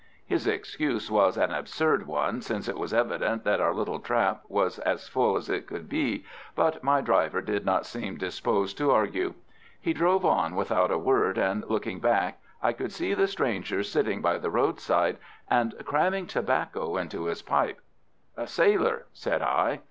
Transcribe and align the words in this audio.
His 0.25 0.47
excuse 0.47 1.11
was 1.11 1.37
an 1.37 1.51
absurd 1.51 2.07
one, 2.07 2.41
since 2.41 2.67
it 2.67 2.75
was 2.75 2.91
evident 2.91 3.43
that 3.43 3.61
our 3.61 3.71
little 3.71 3.99
trap 3.99 4.41
was 4.49 4.79
as 4.79 5.07
full 5.07 5.37
as 5.37 5.47
it 5.47 5.67
could 5.67 5.87
be, 5.87 6.25
but 6.55 6.83
my 6.83 7.01
driver 7.01 7.39
did 7.39 7.67
not 7.67 7.85
seem 7.85 8.17
disposed 8.17 8.79
to 8.79 8.89
argue. 8.89 9.35
He 9.79 9.93
drove 9.93 10.25
on 10.25 10.55
without 10.55 10.89
a 10.89 10.97
word, 10.97 11.37
and, 11.37 11.63
looking 11.69 11.99
back, 11.99 12.41
I 12.63 12.73
could 12.73 12.91
see 12.91 13.13
the 13.13 13.27
stranger 13.27 13.83
sitting 13.83 14.23
by 14.23 14.39
the 14.39 14.49
roadside 14.49 15.17
and 15.47 15.75
cramming 15.85 16.25
tobacco 16.25 16.97
into 16.97 17.25
his 17.25 17.43
pipe. 17.43 17.79
"A 18.35 18.47
sailor," 18.47 19.05
said 19.13 19.43
I. 19.43 19.79